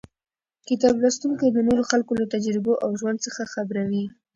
[0.67, 4.05] کتاب لوستونکی د نورو خلکو له تجربو او ژوند څخه خبروي.